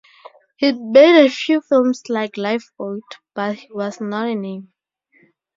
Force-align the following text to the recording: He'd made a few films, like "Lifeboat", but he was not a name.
He'd 0.57 0.81
made 0.81 1.27
a 1.27 1.29
few 1.29 1.61
films, 1.61 2.01
like 2.09 2.35
"Lifeboat", 2.35 3.03
but 3.35 3.57
he 3.57 3.67
was 3.71 4.01
not 4.01 4.27
a 4.27 4.33
name. 4.33 4.73